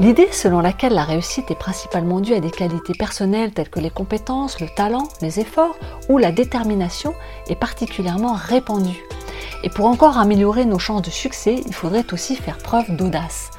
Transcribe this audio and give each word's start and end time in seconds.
L'idée 0.00 0.32
selon 0.32 0.60
laquelle 0.60 0.94
la 0.94 1.04
réussite 1.04 1.50
est 1.50 1.58
principalement 1.58 2.20
due 2.20 2.32
à 2.32 2.40
des 2.40 2.50
qualités 2.50 2.94
personnelles 2.94 3.52
telles 3.52 3.68
que 3.68 3.80
les 3.80 3.90
compétences, 3.90 4.58
le 4.58 4.66
talent, 4.74 5.06
les 5.20 5.40
efforts 5.40 5.76
ou 6.08 6.16
la 6.16 6.32
détermination 6.32 7.12
est 7.48 7.54
particulièrement 7.54 8.32
répandue. 8.32 9.04
Et 9.62 9.68
pour 9.68 9.84
encore 9.84 10.16
améliorer 10.16 10.64
nos 10.64 10.78
chances 10.78 11.02
de 11.02 11.10
succès, 11.10 11.62
il 11.66 11.74
faudrait 11.74 12.14
aussi 12.14 12.34
faire 12.34 12.56
preuve 12.56 12.96
d'audace, 12.96 13.50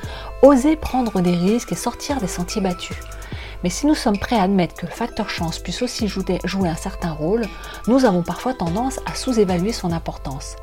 oser 0.42 0.76
prendre 0.76 1.22
des 1.22 1.36
risques 1.36 1.74
et 1.74 1.76
sortir 1.76 2.20
des 2.20 2.28
sentiers 2.28 2.62
battus. 2.62 2.98
Mais 3.64 3.70
si 3.70 3.86
nous 3.86 3.94
sommes 3.94 4.18
prêts 4.18 4.40
à 4.40 4.42
admettre 4.42 4.74
que 4.74 4.88
le 4.88 4.92
facteur 4.92 5.30
chance 5.30 5.60
puisse 5.60 5.84
aussi 5.84 6.08
jouer, 6.08 6.40
un 6.44 6.76
certain 6.76 7.12
rôle, 7.12 7.46
nous 7.88 8.04
avons 8.04 8.24
parfois 8.24 8.56
tendance 8.56 9.00
à 9.06 9.14
sous-évaluer 9.14 9.74
son 9.74 9.92
importance. 9.92 10.56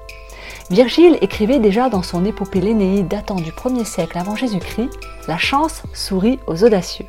Virgile 0.71 1.17
écrivait 1.23 1.61
déjà 1.61 1.89
dans 1.89 2.03
son 2.03 2.27
épopée 2.27 2.61
L'Énéide 2.61 3.09
datant 3.09 3.37
du 3.37 3.53
1er 3.53 3.87
siècle 3.87 4.19
avant 4.19 4.37
Jésus-Christ 4.37 4.91
La 5.27 5.39
chance 5.39 5.83
sourit 5.95 6.39
aux 6.47 6.63
audacieux. 6.63 7.07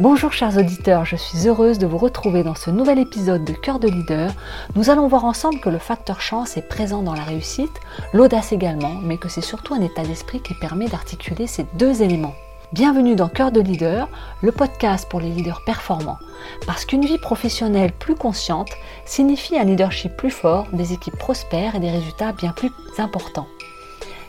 Bonjour 0.00 0.32
chers 0.32 0.56
auditeurs, 0.56 1.04
je 1.04 1.16
suis 1.16 1.46
heureuse 1.46 1.78
de 1.78 1.86
vous 1.86 1.98
retrouver 1.98 2.42
dans 2.42 2.54
ce 2.54 2.70
nouvel 2.70 2.98
épisode 2.98 3.44
de 3.44 3.52
Cœur 3.52 3.80
de 3.80 3.88
leader. 3.88 4.32
Nous 4.76 4.88
allons 4.88 5.08
voir 5.08 5.26
ensemble 5.26 5.60
que 5.60 5.68
le 5.68 5.78
facteur 5.78 6.22
chance 6.22 6.56
est 6.56 6.66
présent 6.68 7.02
dans 7.02 7.14
la 7.14 7.22
réussite, 7.22 7.80
l'audace 8.14 8.52
également, 8.52 8.94
mais 9.02 9.18
que 9.18 9.28
c'est 9.28 9.42
surtout 9.42 9.74
un 9.74 9.82
état 9.82 10.02
d'esprit 10.02 10.40
qui 10.40 10.54
permet 10.54 10.88
d'articuler 10.88 11.46
ces 11.46 11.66
deux 11.74 12.02
éléments. 12.02 12.34
Bienvenue 12.72 13.14
dans 13.14 13.28
Cœur 13.28 13.52
de 13.52 13.60
leader, 13.60 14.08
le 14.42 14.50
podcast 14.50 15.08
pour 15.08 15.20
les 15.20 15.30
leaders 15.30 15.62
performants. 15.64 16.18
Parce 16.66 16.84
qu'une 16.84 17.04
vie 17.04 17.16
professionnelle 17.16 17.92
plus 17.92 18.16
consciente 18.16 18.70
signifie 19.04 19.56
un 19.56 19.62
leadership 19.62 20.16
plus 20.16 20.32
fort, 20.32 20.66
des 20.72 20.92
équipes 20.92 21.16
prospères 21.16 21.76
et 21.76 21.78
des 21.78 21.92
résultats 21.92 22.32
bien 22.32 22.50
plus 22.50 22.72
importants. 22.98 23.46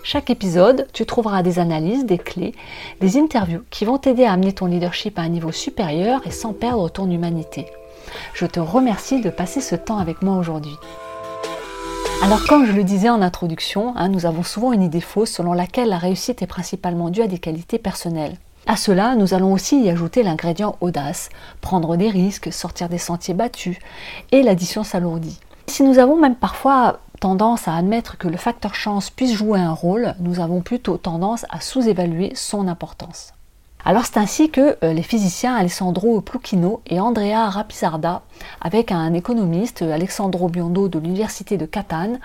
Chaque 0.04 0.30
épisode, 0.30 0.88
tu 0.94 1.08
trouveras 1.08 1.41
des 1.41 1.58
analyses, 1.58 2.05
des 2.05 2.20
clés, 2.20 2.54
des 3.02 3.18
interviews 3.18 3.63
qui 3.71 3.85
vont 3.85 3.98
t'aider 3.98 4.26
à 4.26 4.34
amener 4.34 4.54
ton 4.54 4.68
leadership 4.68 5.18
à 5.18 5.24
un 5.24 5.29
niveau 5.29 5.51
supérieur 5.51 6.22
et 6.27 6.32
sans 6.32 6.54
perdre 6.54 6.90
ton 6.90 7.10
humanité. 7.10 7.66
Je 8.35 8.46
te 8.46 8.60
remercie 8.60 9.20
de 9.20 9.32
passer 9.32 9.62
ce 9.62 9.76
temps 9.76 9.98
avec 9.98 10.22
moi 10.22 10.38
aujourd'hui. 10.38 10.77
Alors 12.23 12.46
comme 12.48 12.65
je 12.65 12.71
le 12.71 12.84
disais 12.84 13.10
en 13.10 13.21
introduction, 13.21 13.96
hein, 13.96 14.10
nous 14.10 14.26
avons 14.26 14.43
souvent 14.43 14.73
une 14.73 14.82
idée 14.82 15.01
fausse 15.01 15.29
selon 15.29 15.54
laquelle 15.54 15.90
la 15.90 15.98
réussite 15.98 16.41
est 16.41 16.48
principalement 16.48 17.10
due 17.10 17.21
à 17.21 17.27
des 17.27 17.37
qualités 17.37 17.77
personnelles. 17.77 18.37
À 18.65 18.76
cela, 18.76 19.15
nous 19.15 19.34
allons 19.34 19.54
aussi 19.54 19.82
y 19.82 19.90
ajouter 19.90 20.23
l'ingrédient 20.23 20.76
audace, 20.82 21.29
prendre 21.62 21.95
des 21.95 22.10
risques, 22.10 22.51
sortir 22.51 22.90
des 22.90 22.98
sentiers 22.98 23.34
battus, 23.34 23.77
et 24.32 24.41
l'addition 24.41 24.84
s'alourdit. 24.84 25.40
Si 25.68 25.84
nous 25.84 25.99
avons 25.99 26.18
même 26.18 26.35
parfois 26.35 26.99
tendance 27.21 27.68
à 27.68 27.76
admettre 27.76 28.18
que 28.18 28.27
le 28.27 28.38
facteur 28.38 28.76
chance 28.76 29.10
puisse 29.10 29.34
jouer 29.34 29.60
un 29.60 29.73
rôle, 29.73 30.15
nous 30.20 30.40
avons 30.40 30.62
plutôt 30.62 30.98
tendance 30.98 31.45
à 31.49 31.62
sous-évaluer 31.62 32.34
son 32.35 32.68
importance. 32.68 33.34
Alors 33.88 34.05
c'est 34.05 34.18
ainsi 34.18 34.49
que 34.49 34.76
euh, 34.84 34.91
les 34.91 35.02
physiciens 35.02 35.55
Alessandro 35.55 36.20
Pluchino 36.20 36.82
et 36.88 36.99
Andrea 36.99 37.49
Rapisarda, 37.49 38.21
avec 38.60 38.91
un 38.91 39.13
économiste 39.13 39.82
Alexandro 39.82 40.49
Biondo 40.49 40.90
de 40.90 40.99
l'université 40.99 41.55
de 41.55 41.66
Catane, 41.66 42.20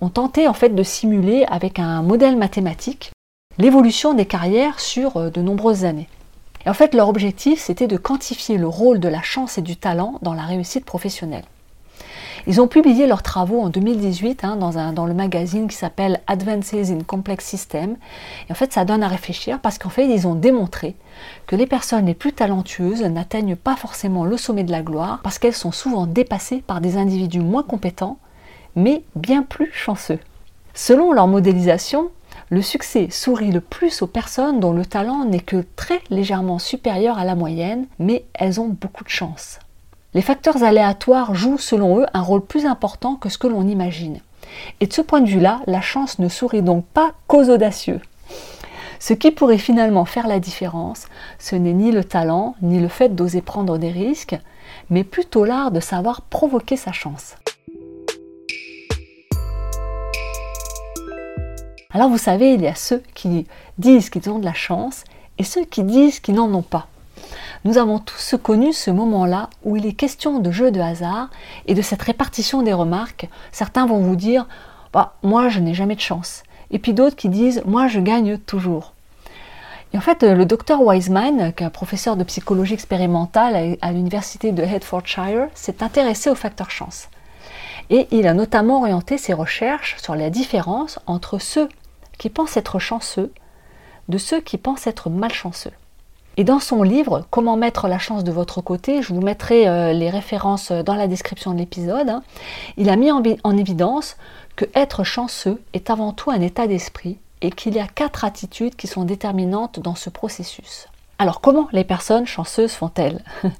ont 0.00 0.08
tenté 0.08 0.48
en 0.48 0.54
fait 0.54 0.70
de 0.70 0.82
simuler 0.82 1.44
avec 1.50 1.78
un 1.78 2.00
modèle 2.00 2.38
mathématique 2.38 3.10
l'évolution 3.58 4.14
des 4.14 4.24
carrières 4.24 4.80
sur 4.80 5.18
euh, 5.18 5.28
de 5.28 5.42
nombreuses 5.42 5.84
années. 5.84 6.08
Et 6.64 6.70
en 6.70 6.74
fait 6.74 6.94
leur 6.94 7.10
objectif 7.10 7.60
c'était 7.60 7.88
de 7.88 7.98
quantifier 7.98 8.56
le 8.56 8.66
rôle 8.66 8.98
de 8.98 9.08
la 9.08 9.20
chance 9.20 9.58
et 9.58 9.62
du 9.62 9.76
talent 9.76 10.18
dans 10.22 10.32
la 10.32 10.44
réussite 10.44 10.86
professionnelle. 10.86 11.44
Ils 12.48 12.60
ont 12.60 12.66
publié 12.66 13.06
leurs 13.06 13.22
travaux 13.22 13.60
en 13.60 13.68
2018 13.68 14.42
hein, 14.42 14.56
dans, 14.56 14.92
dans, 14.92 15.06
le 15.06 15.14
magazine 15.14 15.68
qui 15.68 15.76
s'appelle 15.76 16.20
Advances 16.26 16.74
in 16.74 16.98
Complex 17.06 17.44
Systems. 17.44 17.96
Et 18.48 18.52
en 18.52 18.56
fait, 18.56 18.72
ça 18.72 18.84
donne 18.84 19.04
à 19.04 19.08
réfléchir 19.08 19.60
parce 19.60 19.78
qu'en 19.78 19.90
fait, 19.90 20.06
ils 20.06 20.26
ont 20.26 20.34
démontré 20.34 20.96
que 21.46 21.54
les 21.54 21.66
personnes 21.66 22.06
les 22.06 22.14
plus 22.14 22.32
talentueuses 22.32 23.02
n'atteignent 23.02 23.54
pas 23.54 23.76
forcément 23.76 24.24
le 24.24 24.36
sommet 24.36 24.64
de 24.64 24.72
la 24.72 24.82
gloire 24.82 25.20
parce 25.22 25.38
qu'elles 25.38 25.54
sont 25.54 25.70
souvent 25.70 26.06
dépassées 26.06 26.64
par 26.66 26.80
des 26.80 26.96
individus 26.96 27.40
moins 27.40 27.62
compétents, 27.62 28.18
mais 28.74 29.04
bien 29.14 29.44
plus 29.44 29.70
chanceux. 29.72 30.18
Selon 30.74 31.12
leur 31.12 31.28
modélisation, 31.28 32.10
le 32.50 32.62
succès 32.62 33.08
sourit 33.10 33.52
le 33.52 33.60
plus 33.60 34.02
aux 34.02 34.08
personnes 34.08 34.58
dont 34.58 34.72
le 34.72 34.84
talent 34.84 35.24
n'est 35.24 35.40
que 35.40 35.64
très 35.76 36.00
légèrement 36.10 36.58
supérieur 36.58 37.18
à 37.18 37.24
la 37.24 37.36
moyenne, 37.36 37.86
mais 38.00 38.24
elles 38.34 38.60
ont 38.60 38.68
beaucoup 38.68 39.04
de 39.04 39.10
chance. 39.10 39.60
Les 40.14 40.20
facteurs 40.20 40.62
aléatoires 40.62 41.34
jouent 41.34 41.56
selon 41.56 42.00
eux 42.00 42.06
un 42.12 42.20
rôle 42.20 42.44
plus 42.44 42.66
important 42.66 43.16
que 43.16 43.30
ce 43.30 43.38
que 43.38 43.46
l'on 43.46 43.66
imagine. 43.66 44.20
Et 44.80 44.86
de 44.86 44.92
ce 44.92 45.00
point 45.00 45.22
de 45.22 45.28
vue-là, 45.28 45.60
la 45.66 45.80
chance 45.80 46.18
ne 46.18 46.28
sourit 46.28 46.60
donc 46.60 46.84
pas 46.84 47.12
qu'aux 47.26 47.48
audacieux. 47.48 48.00
Ce 49.00 49.14
qui 49.14 49.30
pourrait 49.30 49.56
finalement 49.56 50.04
faire 50.04 50.28
la 50.28 50.38
différence, 50.38 51.06
ce 51.38 51.56
n'est 51.56 51.72
ni 51.72 51.92
le 51.92 52.04
talent, 52.04 52.56
ni 52.60 52.78
le 52.78 52.88
fait 52.88 53.14
d'oser 53.14 53.40
prendre 53.40 53.78
des 53.78 53.90
risques, 53.90 54.38
mais 54.90 55.02
plutôt 55.02 55.46
l'art 55.46 55.70
de 55.70 55.80
savoir 55.80 56.20
provoquer 56.20 56.76
sa 56.76 56.92
chance. 56.92 57.36
Alors 61.94 62.10
vous 62.10 62.18
savez, 62.18 62.52
il 62.52 62.60
y 62.60 62.68
a 62.68 62.74
ceux 62.74 63.02
qui 63.14 63.46
disent 63.78 64.10
qu'ils 64.10 64.28
ont 64.28 64.38
de 64.38 64.44
la 64.44 64.52
chance 64.52 65.04
et 65.38 65.44
ceux 65.44 65.64
qui 65.64 65.82
disent 65.82 66.20
qu'ils 66.20 66.34
n'en 66.34 66.52
ont 66.52 66.62
pas. 66.62 66.86
Nous 67.64 67.78
avons 67.78 67.98
tous 67.98 68.34
connu 68.42 68.72
ce 68.72 68.90
moment-là 68.90 69.50
où 69.64 69.76
il 69.76 69.86
est 69.86 69.92
question 69.92 70.38
de 70.38 70.50
jeu 70.50 70.70
de 70.70 70.80
hasard 70.80 71.28
et 71.66 71.74
de 71.74 71.82
cette 71.82 72.02
répartition 72.02 72.62
des 72.62 72.72
remarques. 72.72 73.28
Certains 73.52 73.86
vont 73.86 74.00
vous 74.00 74.16
dire 74.16 74.46
bah, 74.92 75.14
Moi, 75.22 75.48
je 75.48 75.60
n'ai 75.60 75.74
jamais 75.74 75.94
de 75.94 76.00
chance. 76.00 76.42
Et 76.70 76.78
puis 76.78 76.94
d'autres 76.94 77.16
qui 77.16 77.28
disent 77.28 77.62
Moi, 77.64 77.86
je 77.88 78.00
gagne 78.00 78.38
toujours. 78.38 78.94
Et 79.92 79.98
en 79.98 80.00
fait, 80.00 80.22
le 80.22 80.46
docteur 80.46 80.80
Wiseman, 80.80 81.52
qui 81.52 81.62
est 81.62 81.66
un 81.66 81.70
professeur 81.70 82.16
de 82.16 82.24
psychologie 82.24 82.74
expérimentale 82.74 83.76
à 83.82 83.92
l'université 83.92 84.50
de 84.52 84.62
Hertfordshire, 84.62 85.48
s'est 85.54 85.82
intéressé 85.82 86.30
au 86.30 86.34
facteur 86.34 86.70
chance. 86.70 87.08
Et 87.90 88.08
il 88.10 88.26
a 88.26 88.32
notamment 88.32 88.78
orienté 88.80 89.18
ses 89.18 89.34
recherches 89.34 89.96
sur 90.00 90.14
la 90.14 90.30
différence 90.30 90.98
entre 91.06 91.38
ceux 91.38 91.68
qui 92.16 92.30
pensent 92.30 92.56
être 92.56 92.78
chanceux 92.78 93.32
de 94.08 94.18
ceux 94.18 94.40
qui 94.40 94.56
pensent 94.56 94.86
être 94.86 95.10
malchanceux. 95.10 95.72
Et 96.36 96.44
dans 96.44 96.60
son 96.60 96.82
livre 96.82 97.26
Comment 97.30 97.56
mettre 97.56 97.88
la 97.88 97.98
chance 97.98 98.24
de 98.24 98.32
votre 98.32 98.60
côté, 98.62 99.02
je 99.02 99.12
vous 99.12 99.20
mettrai 99.20 99.68
euh, 99.68 99.92
les 99.92 100.08
références 100.08 100.70
euh, 100.70 100.82
dans 100.82 100.94
la 100.94 101.06
description 101.06 101.52
de 101.52 101.58
l'épisode, 101.58 102.08
hein, 102.08 102.22
il 102.76 102.88
a 102.88 102.96
mis 102.96 103.10
en, 103.10 103.22
en 103.44 103.56
évidence 103.56 104.16
que 104.56 104.64
être 104.74 105.04
chanceux 105.04 105.60
est 105.74 105.90
avant 105.90 106.12
tout 106.12 106.30
un 106.30 106.40
état 106.40 106.66
d'esprit 106.66 107.18
et 107.42 107.50
qu'il 107.50 107.74
y 107.74 107.80
a 107.80 107.86
quatre 107.86 108.24
attitudes 108.24 108.76
qui 108.76 108.86
sont 108.86 109.04
déterminantes 109.04 109.80
dans 109.80 109.94
ce 109.94 110.08
processus. 110.08 110.88
Alors 111.18 111.40
comment 111.40 111.68
les 111.72 111.84
personnes 111.84 112.26
chanceuses 112.26 112.72
font-elles? 112.72 113.22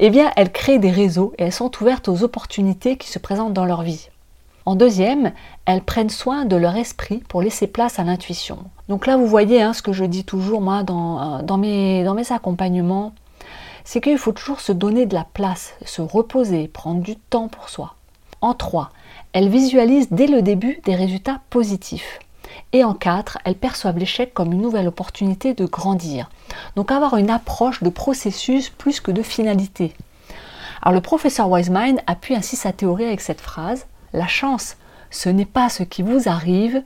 Eh 0.00 0.10
bien, 0.10 0.30
elles 0.36 0.52
créent 0.52 0.78
des 0.78 0.90
réseaux 0.90 1.32
et 1.38 1.44
elles 1.44 1.52
sont 1.52 1.70
ouvertes 1.80 2.08
aux 2.08 2.22
opportunités 2.22 2.98
qui 2.98 3.08
se 3.08 3.18
présentent 3.18 3.54
dans 3.54 3.64
leur 3.64 3.82
vie. 3.82 4.10
En 4.68 4.74
deuxième, 4.74 5.32
elles 5.64 5.80
prennent 5.80 6.10
soin 6.10 6.44
de 6.44 6.54
leur 6.54 6.76
esprit 6.76 7.22
pour 7.26 7.40
laisser 7.40 7.66
place 7.66 7.98
à 7.98 8.04
l'intuition. 8.04 8.58
Donc 8.90 9.06
là, 9.06 9.16
vous 9.16 9.26
voyez 9.26 9.62
hein, 9.62 9.72
ce 9.72 9.80
que 9.80 9.94
je 9.94 10.04
dis 10.04 10.24
toujours 10.24 10.60
moi 10.60 10.82
dans, 10.82 11.38
euh, 11.38 11.42
dans 11.42 11.56
mes 11.56 12.32
accompagnements, 12.32 13.14
c'est 13.84 14.02
qu'il 14.02 14.18
faut 14.18 14.32
toujours 14.32 14.60
se 14.60 14.72
donner 14.72 15.06
de 15.06 15.14
la 15.14 15.24
place, 15.24 15.72
se 15.86 16.02
reposer, 16.02 16.68
prendre 16.68 17.00
du 17.00 17.16
temps 17.16 17.48
pour 17.48 17.70
soi. 17.70 17.94
En 18.42 18.52
trois, 18.52 18.90
elles 19.32 19.48
visualisent 19.48 20.10
dès 20.10 20.26
le 20.26 20.42
début 20.42 20.82
des 20.84 20.96
résultats 20.96 21.40
positifs. 21.48 22.18
Et 22.74 22.84
en 22.84 22.92
quatre, 22.92 23.38
elles 23.46 23.54
perçoivent 23.54 23.96
l'échec 23.96 24.34
comme 24.34 24.52
une 24.52 24.60
nouvelle 24.60 24.88
opportunité 24.88 25.54
de 25.54 25.64
grandir. 25.64 26.28
Donc 26.76 26.92
avoir 26.92 27.16
une 27.16 27.30
approche 27.30 27.82
de 27.82 27.88
processus 27.88 28.68
plus 28.68 29.00
que 29.00 29.12
de 29.12 29.22
finalité. 29.22 29.94
Alors 30.82 30.92
le 30.92 31.00
professeur 31.00 31.48
Wiseman 31.48 32.02
appuie 32.06 32.34
ainsi 32.34 32.56
sa 32.56 32.74
théorie 32.74 33.06
avec 33.06 33.22
cette 33.22 33.40
phrase 33.40 33.86
la 34.12 34.26
chance, 34.26 34.76
ce 35.10 35.28
n'est 35.28 35.46
pas 35.46 35.68
ce 35.68 35.82
qui 35.82 36.02
vous 36.02 36.28
arrive, 36.28 36.82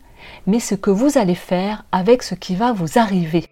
mais 0.46 0.60
ce 0.60 0.74
que 0.74 0.90
vous 0.90 1.18
allez 1.18 1.34
faire 1.34 1.84
avec 1.92 2.22
ce 2.22 2.34
qui 2.34 2.54
va 2.54 2.72
vous 2.72 2.98
arriver. 2.98 3.48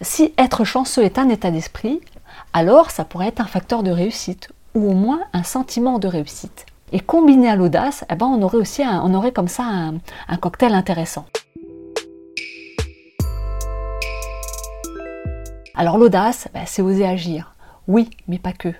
Si 0.00 0.32
être 0.38 0.64
chanceux 0.64 1.04
est 1.04 1.18
un 1.18 1.28
état 1.28 1.50
d'esprit, 1.50 2.00
alors 2.52 2.90
ça 2.90 3.04
pourrait 3.04 3.28
être 3.28 3.40
un 3.40 3.46
facteur 3.46 3.82
de 3.82 3.90
réussite, 3.90 4.50
ou 4.74 4.90
au 4.90 4.94
moins 4.94 5.20
un 5.32 5.42
sentiment 5.42 5.98
de 5.98 6.08
réussite. 6.08 6.66
Et 6.92 7.00
combiné 7.00 7.48
à 7.48 7.56
l'audace, 7.56 8.04
eh 8.10 8.14
ben 8.14 8.26
on 8.26 8.42
aurait 8.42 8.58
aussi 8.58 8.82
on 8.82 9.14
aurait 9.14 9.32
comme 9.32 9.48
ça 9.48 9.64
un, 9.64 10.36
cocktail 10.36 10.74
intéressant. 10.74 11.26
Alors 15.74 15.98
l'audace, 15.98 16.48
ben, 16.54 16.62
c'est 16.66 16.82
oser 16.82 17.06
agir. 17.06 17.54
Oui, 17.88 18.08
mais 18.28 18.38
pas 18.38 18.52
que. 18.52 18.72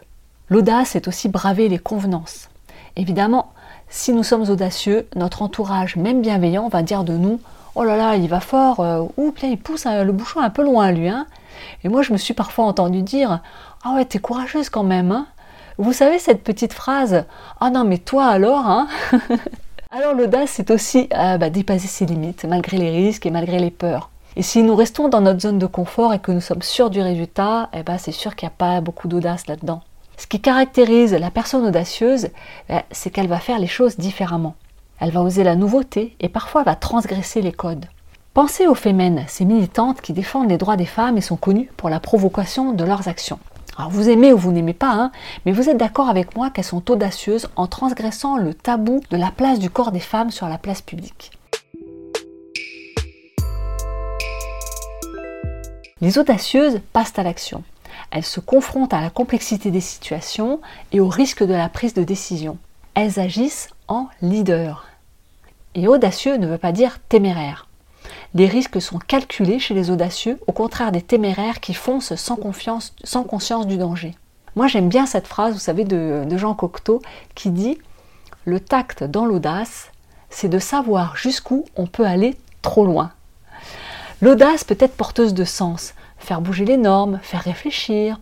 L'audace 0.49 0.95
est 0.95 1.09
aussi 1.09 1.29
braver 1.29 1.69
les 1.69 1.79
convenances. 1.79 2.49
Évidemment, 2.95 3.53
si 3.89 4.13
nous 4.13 4.23
sommes 4.23 4.49
audacieux, 4.49 5.09
notre 5.17 5.43
entourage, 5.43 5.97
même 5.97 6.23
bienveillant, 6.23 6.69
va 6.69 6.83
dire 6.83 7.03
de 7.03 7.17
nous 7.17 7.41
Oh 7.75 7.85
là 7.85 7.97
là, 7.97 8.17
il 8.17 8.29
va 8.29 8.41
fort, 8.41 8.81
euh, 8.81 9.03
ou 9.17 9.33
bien 9.33 9.49
il 9.49 9.59
pousse 9.59 9.87
le 9.87 10.11
bouchon 10.13 10.41
un 10.41 10.51
peu 10.51 10.63
loin, 10.63 10.93
lui. 10.93 11.09
Hein. 11.09 11.27
Et 11.85 11.89
moi, 11.89 12.03
je 12.03 12.13
me 12.13 12.17
suis 12.17 12.33
parfois 12.33 12.65
entendu 12.65 13.03
dire 13.03 13.41
Ah 13.85 13.95
ouais, 13.95 14.05
t'es 14.05 14.19
courageuse 14.19 14.71
quand 14.71 14.85
même. 14.85 15.13
Hein. 15.13 15.27
Vous 15.79 15.93
savez 15.93 16.19
cette 16.19 16.43
petite 16.43 16.73
phrase 16.73 17.25
Ah 17.61 17.71
non, 17.71 17.85
mais 17.85 17.99
toi 17.99 18.27
alors 18.27 18.67
hein 18.67 18.87
Alors 19.91 20.15
l'audace, 20.15 20.51
c'est 20.51 20.71
aussi 20.71 21.09
euh, 21.15 21.39
bah, 21.39 21.51
dépasser 21.51 21.89
ses 21.89 22.07
limites, 22.07 22.45
malgré 22.45 22.77
les 22.77 22.91
risques 22.91 23.27
et 23.27 23.31
malgré 23.31 23.59
les 23.59 23.71
peurs. 23.71 24.11
Et 24.37 24.43
si 24.43 24.63
nous 24.63 24.77
restons 24.77 25.09
dans 25.09 25.21
notre 25.21 25.41
zone 25.41 25.59
de 25.59 25.67
confort 25.67 26.15
et 26.15 26.19
que 26.19 26.31
nous 26.33 26.41
sommes 26.41 26.63
sûrs 26.63 26.91
du 26.91 27.01
résultat, 27.01 27.69
eh 27.73 27.83
ben, 27.83 27.99
c'est 27.99 28.13
sûr 28.13 28.37
qu'il 28.37 28.47
n'y 28.47 28.53
a 28.53 28.57
pas 28.57 28.81
beaucoup 28.81 29.09
d'audace 29.09 29.47
là-dedans. 29.49 29.83
Ce 30.17 30.27
qui 30.27 30.41
caractérise 30.41 31.13
la 31.13 31.31
personne 31.31 31.67
audacieuse, 31.67 32.29
bah, 32.69 32.85
c'est 32.91 33.11
qu'elle 33.11 33.29
va 33.29 33.39
faire 33.39 33.59
les 33.59 33.67
choses 33.67 33.97
différemment. 33.97 34.55
Elle 34.99 35.11
va 35.11 35.23
oser 35.23 35.45
la 35.45 35.57
nouveauté 35.57 36.17
et 36.21 36.29
parfois 36.29 36.63
va 36.63 36.75
transgresser 36.75 37.43
les 37.43 37.53
codes. 37.53 37.87
Pensez 38.33 38.67
aux 38.67 38.75
Femen, 38.75 39.25
ces 39.29 39.45
militantes 39.45 40.01
qui 40.01 40.13
défendent 40.13 40.51
les 40.51 40.59
droits 40.59 40.77
des 40.77 40.87
femmes 40.87 41.19
et 41.19 41.23
sont 41.23 41.37
connues 41.37 41.71
pour 41.77 41.91
la 41.91 42.01
provocation 42.01 42.73
de 42.73 42.85
leurs 42.85 43.09
actions. 43.09 43.39
Alors 43.79 43.91
vous 43.91 44.09
aimez 44.09 44.33
ou 44.33 44.39
vous 44.39 44.53
n'aimez 44.53 44.73
pas, 44.73 44.93
hein, 44.93 45.13
mais 45.45 45.53
vous 45.53 45.69
êtes 45.69 45.77
d'accord 45.77 46.09
avec 46.09 46.35
moi 46.35 46.49
qu'elles 46.49 46.65
sont 46.65 46.91
audacieuses 46.91 47.49
en 47.57 47.67
transgressant 47.67 48.39
le 48.39 48.55
tabou 48.55 49.01
de 49.11 49.19
la 49.19 49.31
place 49.31 49.59
du 49.59 49.69
corps 49.69 49.93
des 49.93 50.01
femmes 50.01 50.31
sur 50.31 50.49
la 50.49 50.57
place 50.57 50.81
publique. 50.81 51.31
Les 56.01 56.19
audacieuses 56.19 56.81
passent 56.93 57.19
à 57.19 57.23
l'action. 57.23 57.63
Elles 58.11 58.25
se 58.25 58.41
confrontent 58.41 58.95
à 58.95 59.01
la 59.01 59.11
complexité 59.11 59.71
des 59.71 59.81
situations 59.81 60.61
et 60.93 61.01
au 61.01 61.09
risque 61.09 61.43
de 61.43 61.55
la 61.55 61.69
prise 61.69 61.95
de 61.95 62.05
décision. 62.05 62.59
Elles 62.95 63.21
agissent 63.21 63.69
en 63.89 64.09
leader. 64.23 64.87
Et 65.75 65.89
audacieux 65.89 66.37
ne 66.37 66.47
veut 66.47 66.59
pas 66.59 66.73
dire 66.73 66.99
téméraire. 67.09 67.67
Les 68.35 68.47
risques 68.47 68.81
sont 68.81 68.99
calculés 68.99 69.59
chez 69.59 69.75
les 69.75 69.91
audacieux, 69.91 70.39
au 70.47 70.53
contraire 70.53 70.93
des 70.93 71.03
téméraires 71.03 71.61
qui 71.61 71.75
foncent 71.75 72.15
sans, 72.15 72.37
confiance, 72.37 72.95
sans 73.05 73.25
conscience 73.25 73.67
du 73.67 73.77
danger. 73.77 74.15
Moi 74.55 74.69
j'aime 74.69 74.89
bien 74.89 75.07
cette 75.07 75.27
phrase, 75.27 75.53
vous 75.53 75.61
savez, 75.61 75.85
de, 75.85 76.25
de 76.27 76.37
Jean 76.39 76.55
Cocteau, 76.55 77.03
qui 77.35 77.51
dit 77.51 77.79
Le 78.45 78.61
tact 78.61 79.05
dans 79.05 79.27
l'audace, 79.27 79.91
c'est 80.31 80.49
de 80.49 80.59
savoir 80.59 81.17
jusqu'où 81.17 81.65
on 81.77 81.87
peut 81.87 82.07
aller 82.07 82.37
trop 82.63 82.85
loin. 82.85 83.11
L'audace 84.23 84.65
peut 84.65 84.79
être 84.81 84.97
porteuse 84.97 85.35
de 85.35 85.45
sens, 85.45 85.95
faire 86.19 86.41
bouger 86.41 86.65
les 86.65 86.77
normes, 86.77 87.19
faire 87.23 87.43
réfléchir. 87.43 88.19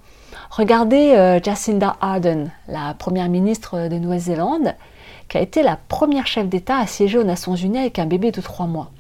Regardez 0.50 1.12
euh, 1.17 1.41
Jacinda 1.43 1.96
Ardern, 2.00 2.50
la 2.69 2.94
première 2.94 3.29
ministre 3.29 3.88
de 3.88 3.96
Nouvelle-Zélande, 3.96 4.75
qui 5.29 5.38
a 5.38 5.41
été 5.41 5.62
la 5.62 5.76
première 5.88 6.26
chef 6.26 6.49
d'État 6.49 6.79
à 6.79 6.87
siéger 6.87 7.19
aux 7.19 7.25
Nations 7.25 7.56
Unies 7.56 7.79
avec 7.79 7.99
un 7.99 8.06
bébé 8.06 8.31
de 8.31 8.41
trois 8.41 8.67
mois. 8.67 8.91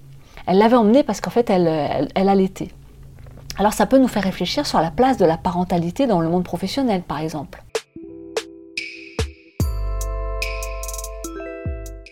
Elle 0.46 0.58
l'avait 0.58 0.76
emmené 0.76 1.02
parce 1.02 1.20
qu'en 1.20 1.30
fait, 1.30 1.48
elle, 1.50 1.66
elle, 1.66 2.08
elle 2.14 2.28
allaitait. 2.28 2.70
Alors 3.56 3.72
ça 3.72 3.86
peut 3.86 3.98
nous 3.98 4.08
faire 4.08 4.24
réfléchir 4.24 4.66
sur 4.66 4.80
la 4.80 4.90
place 4.90 5.16
de 5.16 5.24
la 5.24 5.36
parentalité 5.36 6.06
dans 6.06 6.20
le 6.20 6.28
monde 6.28 6.44
professionnel, 6.44 7.02
par 7.02 7.20
exemple. 7.20 7.62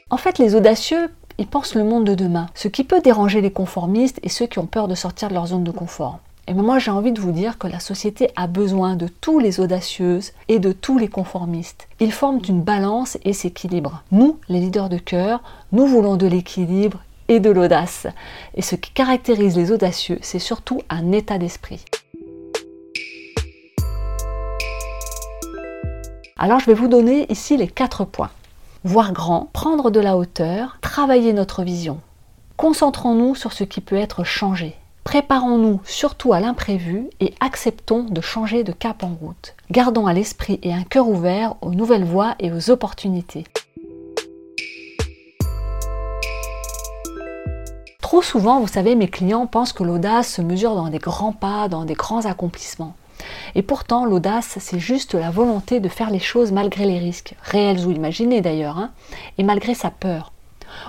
En 0.08 0.18
fait, 0.18 0.38
les 0.38 0.54
audacieux, 0.54 1.10
ils 1.38 1.46
pensent 1.46 1.74
le 1.74 1.84
monde 1.84 2.04
de 2.04 2.14
demain, 2.14 2.46
ce 2.54 2.68
qui 2.68 2.84
peut 2.84 3.00
déranger 3.00 3.40
les 3.40 3.50
conformistes 3.50 4.20
et 4.22 4.28
ceux 4.28 4.46
qui 4.46 4.58
ont 4.58 4.66
peur 4.66 4.86
de 4.86 4.94
sortir 4.94 5.30
de 5.30 5.34
leur 5.34 5.46
zone 5.46 5.64
de 5.64 5.70
confort. 5.70 6.20
Et 6.48 6.54
moi, 6.54 6.80
j'ai 6.80 6.90
envie 6.90 7.12
de 7.12 7.20
vous 7.20 7.30
dire 7.30 7.56
que 7.56 7.68
la 7.68 7.78
société 7.78 8.30
a 8.34 8.48
besoin 8.48 8.96
de 8.96 9.06
tous 9.06 9.38
les 9.38 9.60
audacieuses 9.60 10.32
et 10.48 10.58
de 10.58 10.72
tous 10.72 10.98
les 10.98 11.06
conformistes. 11.06 11.86
Ils 12.00 12.12
forment 12.12 12.40
une 12.48 12.62
balance 12.62 13.16
et 13.24 13.32
s'équilibrent. 13.32 14.02
Nous, 14.10 14.38
les 14.48 14.58
leaders 14.58 14.88
de 14.88 14.98
cœur, 14.98 15.40
nous 15.70 15.86
voulons 15.86 16.16
de 16.16 16.26
l'équilibre 16.26 16.98
et 17.28 17.38
de 17.38 17.50
l'audace. 17.50 18.08
Et 18.54 18.62
ce 18.62 18.74
qui 18.74 18.90
caractérise 18.90 19.56
les 19.56 19.70
audacieux, 19.70 20.18
c'est 20.20 20.40
surtout 20.40 20.82
un 20.90 21.12
état 21.12 21.38
d'esprit. 21.38 21.84
Alors 26.36 26.58
je 26.58 26.66
vais 26.66 26.74
vous 26.74 26.88
donner 26.88 27.30
ici 27.30 27.56
les 27.56 27.68
quatre 27.68 28.04
points. 28.04 28.30
Voir 28.82 29.12
grand, 29.12 29.48
prendre 29.52 29.92
de 29.92 30.00
la 30.00 30.16
hauteur, 30.16 30.78
travailler 30.80 31.32
notre 31.32 31.62
vision. 31.62 32.00
Concentrons-nous 32.56 33.36
sur 33.36 33.52
ce 33.52 33.62
qui 33.62 33.80
peut 33.80 33.94
être 33.94 34.24
changé. 34.24 34.74
Préparons-nous 35.04 35.80
surtout 35.84 36.32
à 36.32 36.40
l'imprévu 36.40 37.08
et 37.20 37.34
acceptons 37.40 38.04
de 38.04 38.20
changer 38.20 38.62
de 38.62 38.72
cap 38.72 39.02
en 39.02 39.14
route. 39.20 39.54
Gardons 39.70 40.06
à 40.06 40.12
l'esprit 40.12 40.60
et 40.62 40.72
un 40.72 40.84
cœur 40.84 41.08
ouvert 41.08 41.56
aux 41.60 41.72
nouvelles 41.72 42.04
voies 42.04 42.36
et 42.38 42.52
aux 42.52 42.70
opportunités. 42.70 43.44
Trop 48.00 48.22
souvent, 48.22 48.60
vous 48.60 48.68
savez, 48.68 48.94
mes 48.94 49.08
clients 49.08 49.46
pensent 49.46 49.72
que 49.72 49.82
l'audace 49.82 50.34
se 50.34 50.42
mesure 50.42 50.76
dans 50.76 50.88
des 50.88 50.98
grands 50.98 51.32
pas, 51.32 51.68
dans 51.68 51.84
des 51.84 51.94
grands 51.94 52.24
accomplissements. 52.24 52.94
Et 53.54 53.62
pourtant, 53.62 54.04
l'audace, 54.04 54.56
c'est 54.60 54.78
juste 54.78 55.14
la 55.14 55.30
volonté 55.30 55.80
de 55.80 55.88
faire 55.88 56.10
les 56.10 56.20
choses 56.20 56.52
malgré 56.52 56.86
les 56.86 56.98
risques, 56.98 57.34
réels 57.42 57.86
ou 57.86 57.90
imaginés 57.90 58.40
d'ailleurs, 58.40 58.78
hein, 58.78 58.90
et 59.38 59.42
malgré 59.42 59.74
sa 59.74 59.90
peur. 59.90 60.32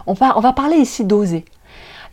On, 0.05 0.13
on 0.13 0.39
va 0.39 0.53
parler 0.53 0.77
ici 0.77 1.03
d'oser. 1.03 1.45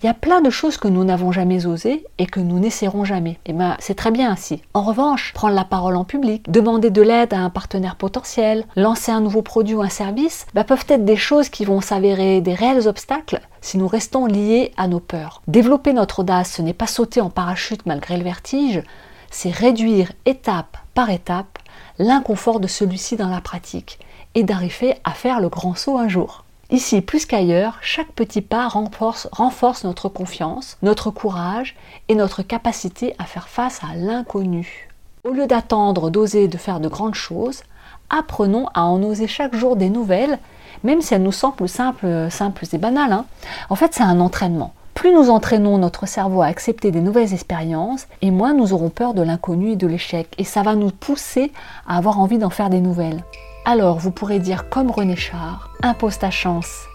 Il 0.03 0.07
y 0.07 0.09
a 0.09 0.15
plein 0.15 0.41
de 0.41 0.49
choses 0.49 0.79
que 0.79 0.89
nous 0.89 1.05
n'avons 1.05 1.31
jamais 1.31 1.67
osées 1.67 2.07
et 2.17 2.25
que 2.25 2.41
nous 2.41 2.59
n'essaierons 2.59 3.05
jamais. 3.05 3.39
Et 3.45 3.53
ben, 3.53 3.77
c'est 3.81 3.95
très 3.95 4.11
bien 4.11 4.31
ainsi. 4.31 4.63
En 4.73 4.81
revanche, 4.81 5.35
prendre 5.35 5.55
la 5.55 5.65
parole 5.65 5.95
en 5.95 6.05
public, 6.05 6.51
demander 6.51 6.89
de 6.89 7.03
l'aide 7.03 7.35
à 7.35 7.41
un 7.41 7.51
partenaire 7.51 7.97
potentiel, 7.97 8.65
lancer 8.77 9.13
un 9.13 9.21
nouveau 9.21 9.43
produit 9.43 9.75
ou 9.75 9.83
un 9.83 9.91
service, 9.91 10.47
ben, 10.55 10.65
peuvent 10.65 10.87
être 10.89 11.05
des 11.05 11.19
choses 11.19 11.51
qui 11.51 11.67
vont 11.67 11.83
s'avérer 11.83 12.41
des 12.41 12.55
réels 12.55 12.89
obstacles 12.89 13.43
si 13.61 13.77
nous 13.77 13.89
restons 13.89 14.25
liés 14.25 14.73
à 14.79 14.89
nos 14.89 15.01
peurs. 15.01 15.43
Développer 15.49 15.93
notre 15.93 16.21
audace, 16.21 16.53
ce 16.53 16.63
n'est 16.63 16.73
pas 16.73 16.87
sauter 16.87 17.21
en 17.21 17.29
parachute 17.29 17.85
malgré 17.85 18.17
le 18.17 18.25
vertige, 18.25 18.83
c'est 19.31 19.51
réduire 19.51 20.13
étape 20.25 20.79
par 20.95 21.11
étape 21.11 21.59
l'inconfort 21.99 22.59
de 22.61 22.69
celui-ci 22.69 23.17
dans 23.17 23.29
la 23.29 23.43
pratique 23.43 23.99
et 24.35 24.45
d'arriver 24.45 24.95
à 25.05 25.11
faire 25.11 25.41
le 25.41 25.51
grand 25.51 25.75
saut 25.75 25.99
un 25.99 26.09
jour. 26.09 26.45
Ici, 26.73 27.01
plus 27.01 27.27
qu'ailleurs, 27.27 27.79
chaque 27.83 28.13
petit 28.13 28.43
pas 28.43 28.69
renforce, 28.69 29.85
notre 29.85 30.09
confiance, 30.09 30.79
notre 30.83 31.11
courage 31.11 31.75
et 32.09 32.15
notre 32.15 32.43
capacité 32.43 33.13
à 33.19 33.25
faire 33.25 33.49
face 33.49 33.81
à 33.83 33.97
l'inconnu. 33.97 34.89
Au 35.25 35.31
lieu 35.31 35.49
d'attendre 35.49 36.11
d'oser 36.11 36.47
de 36.47 36.57
faire 36.57 36.79
de 36.79 36.87
grandes 36.87 37.17
choses, 37.17 37.65
apprenons 38.09 38.69
à 38.73 38.85
en 38.85 39.03
oser 39.03 39.27
chaque 39.27 39.57
jour 39.57 39.75
des 39.75 39.91
nouvelles, 39.91 40.39
même 40.85 41.01
si 41.01 41.13
elles 41.13 41.25
nous 41.25 41.33
semblent 41.33 41.69
simples, 41.69 42.29
simples 42.31 42.65
et 42.73 42.79
banales. 42.79 43.13
Hein. 43.13 43.25
En 43.69 43.75
fait, 43.75 43.93
c'est 43.93 44.05
un 44.05 44.21
entraînement. 44.21 44.73
Plus 44.95 45.13
nous 45.13 45.29
entraînons 45.29 45.77
notre 45.77 46.07
cerveau 46.07 46.43
à 46.43 46.47
accepter 46.47 46.93
des 46.93 47.01
nouvelles 47.01 47.35
expériences, 47.35 48.07
et 48.23 48.31
moins 48.31 48.55
nous 48.55 48.73
aurons 48.73 48.91
peur 48.91 49.15
de 49.15 49.23
l'inconnu 49.23 49.73
et 49.73 49.77
de 49.77 49.89
l'échec. 49.89 50.33
Et 50.39 50.45
ça 50.45 50.63
va 50.63 50.77
nous 50.77 50.91
pousser 50.91 51.51
à 51.89 51.97
avoir 51.97 52.21
envie 52.21 52.39
d'en 52.39 52.51
faire 52.51 52.71
des 52.71 52.81
nouvelles 52.81 53.25
alors 53.65 53.99
vous 53.99 54.11
pourrez 54.11 54.39
dire 54.39 54.69
comme 54.69 54.91
René 54.91 55.17
Char, 55.17 55.71
impose 55.83 56.19
ta 56.19 56.31
chance, 56.31 56.87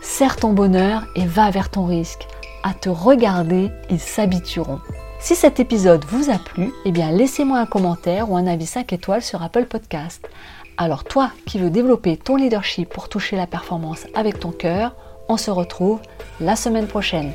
serre 0.00 0.36
ton 0.36 0.52
bonheur 0.52 1.04
et 1.16 1.26
va 1.26 1.50
vers 1.50 1.70
ton 1.70 1.86
risque. 1.86 2.26
À 2.62 2.74
te 2.74 2.88
regarder, 2.88 3.70
ils 3.90 4.00
s'habitueront. 4.00 4.80
Si 5.20 5.34
cet 5.34 5.60
épisode 5.60 6.04
vous 6.04 6.30
a 6.30 6.38
plu, 6.38 6.72
eh 6.84 6.92
bien 6.92 7.10
laissez-moi 7.12 7.58
un 7.58 7.66
commentaire 7.66 8.30
ou 8.30 8.36
un 8.36 8.46
avis 8.46 8.66
5 8.66 8.92
étoiles 8.92 9.22
sur 9.22 9.42
Apple 9.42 9.66
Podcast. 9.66 10.28
Alors 10.76 11.04
toi 11.04 11.30
qui 11.46 11.58
veux 11.58 11.70
développer 11.70 12.16
ton 12.16 12.36
leadership 12.36 12.88
pour 12.88 13.08
toucher 13.08 13.36
la 13.36 13.46
performance 13.46 14.06
avec 14.14 14.40
ton 14.40 14.50
cœur, 14.50 14.94
on 15.28 15.36
se 15.36 15.50
retrouve 15.50 16.00
la 16.40 16.56
semaine 16.56 16.86
prochaine. 16.86 17.32